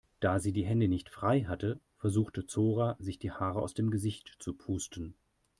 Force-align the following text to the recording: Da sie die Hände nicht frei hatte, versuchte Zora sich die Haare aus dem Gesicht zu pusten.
Da 0.19 0.39
sie 0.39 0.51
die 0.51 0.65
Hände 0.65 0.87
nicht 0.87 1.09
frei 1.11 1.41
hatte, 1.41 1.79
versuchte 1.99 2.47
Zora 2.47 2.95
sich 2.97 3.19
die 3.19 3.31
Haare 3.31 3.61
aus 3.61 3.75
dem 3.75 3.91
Gesicht 3.91 4.35
zu 4.39 4.53
pusten. 4.55 5.13